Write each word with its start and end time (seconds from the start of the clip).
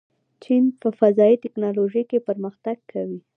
چین 0.43 0.63
په 0.81 0.87
فضايي 0.99 1.35
تکنالوژۍ 1.43 2.03
کې 2.09 2.25
پرمختګ 2.27 2.77
کوي. 2.91 3.19